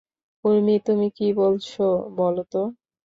উর্মি, 0.45 0.75
তুমি 0.85 1.07
কী 1.17 1.27
বলছো 1.33 1.83
বলো 2.17 2.43
তো? 2.51 2.61